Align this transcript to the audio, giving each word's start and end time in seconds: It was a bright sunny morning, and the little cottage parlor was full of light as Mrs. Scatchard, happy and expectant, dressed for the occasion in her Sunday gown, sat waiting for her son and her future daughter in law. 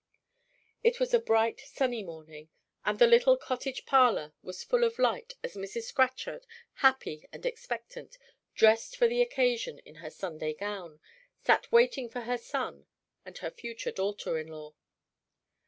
It 0.83 0.99
was 0.99 1.13
a 1.13 1.19
bright 1.19 1.59
sunny 1.59 2.01
morning, 2.01 2.49
and 2.83 2.97
the 2.97 3.05
little 3.05 3.37
cottage 3.37 3.85
parlor 3.85 4.33
was 4.41 4.63
full 4.63 4.83
of 4.83 4.97
light 4.97 5.33
as 5.43 5.53
Mrs. 5.53 5.83
Scatchard, 5.83 6.47
happy 6.77 7.27
and 7.31 7.45
expectant, 7.45 8.17
dressed 8.55 8.97
for 8.97 9.07
the 9.07 9.21
occasion 9.21 9.77
in 9.85 9.97
her 10.01 10.09
Sunday 10.09 10.55
gown, 10.55 10.99
sat 11.43 11.71
waiting 11.71 12.09
for 12.09 12.21
her 12.21 12.39
son 12.39 12.87
and 13.25 13.37
her 13.37 13.51
future 13.51 13.91
daughter 13.91 14.39
in 14.39 14.47
law. 14.47 14.73